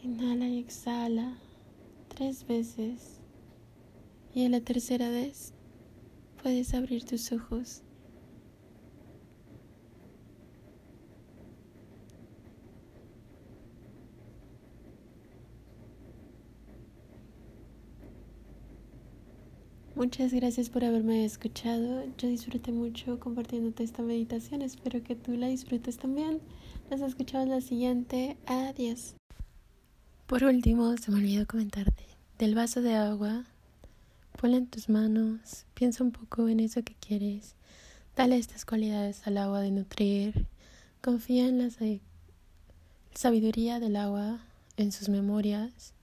Inhala 0.04 0.50
y 0.50 0.60
exhala 0.60 1.38
tres 2.10 2.46
veces. 2.46 3.17
Y 4.38 4.46
a 4.46 4.50
la 4.50 4.62
tercera 4.62 5.10
vez 5.10 5.52
puedes 6.44 6.76
abrir 6.76 7.04
tus 7.04 7.32
ojos. 7.32 7.82
Muchas 19.96 20.32
gracias 20.32 20.70
por 20.70 20.86
haberme 20.86 21.26
escuchado. 21.26 22.04
Yo 22.20 22.28
disfruté 22.28 22.72
mucho 22.72 23.20
compartiéndote 23.20 23.84
esta 23.84 24.04
meditación. 24.04 24.62
Espero 24.62 25.02
que 25.02 25.16
tú 25.16 25.32
la 25.36 25.48
disfrutes 25.48 25.98
también. 25.98 26.42
Nos 26.92 27.02
escuchamos 27.02 27.48
la 27.48 27.62
siguiente. 27.62 28.38
Adiós. 28.46 29.16
Por 30.28 30.44
último, 30.44 30.96
se 30.98 31.10
me 31.10 31.18
olvidó 31.18 31.48
comentarte 31.48 32.06
del 32.38 32.54
vaso 32.54 32.84
de 32.84 32.94
agua 32.94 33.46
Ponla 34.40 34.58
en 34.58 34.68
tus 34.68 34.88
manos, 34.88 35.66
piensa 35.74 36.04
un 36.04 36.12
poco 36.12 36.48
en 36.48 36.60
eso 36.60 36.84
que 36.84 36.94
quieres, 36.94 37.56
dale 38.16 38.38
estas 38.38 38.66
cualidades 38.66 39.26
al 39.26 39.38
agua 39.38 39.62
de 39.62 39.72
nutrir, 39.72 40.46
confía 41.02 41.48
en 41.48 41.58
la 41.58 41.70
sabiduría 43.16 43.80
del 43.80 43.96
agua, 43.96 44.40
en 44.78 44.92
sus 44.92 45.10
memorias 45.10 45.94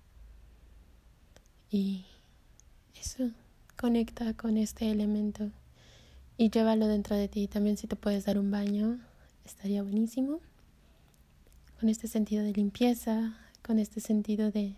y 1.70 2.04
eso, 3.00 3.30
conecta 3.76 4.34
con 4.34 4.56
este 4.58 4.90
elemento 4.90 5.50
y 6.36 6.50
llévalo 6.50 6.88
dentro 6.88 7.14
de 7.14 7.28
ti. 7.28 7.46
También 7.46 7.76
si 7.76 7.86
te 7.86 7.94
puedes 7.94 8.24
dar 8.24 8.38
un 8.38 8.50
baño, 8.50 8.98
estaría 9.44 9.82
buenísimo. 9.84 10.40
Con 11.78 11.88
este 11.88 12.08
sentido 12.08 12.42
de 12.42 12.52
limpieza, 12.52 13.36
con 13.64 13.78
este 13.78 14.00
sentido 14.00 14.50
de, 14.50 14.74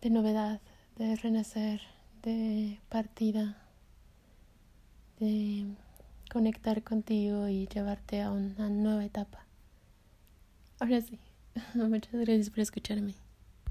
de 0.00 0.10
novedad 0.10 0.60
de 1.00 1.16
renacer, 1.16 1.80
de 2.22 2.78
partida, 2.90 3.56
de 5.18 5.64
conectar 6.30 6.82
contigo 6.82 7.48
y 7.48 7.66
llevarte 7.68 8.20
a 8.20 8.30
una 8.30 8.68
nueva 8.68 9.02
etapa. 9.06 9.46
Ahora 10.78 11.00
sí, 11.00 11.18
muchas 11.74 12.12
gracias 12.12 12.50
por 12.50 12.60
escucharme. 12.60 13.14